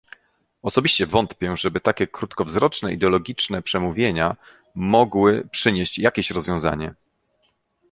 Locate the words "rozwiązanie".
6.31-6.93